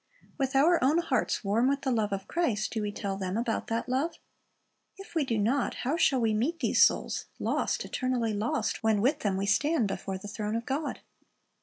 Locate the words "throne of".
10.27-10.65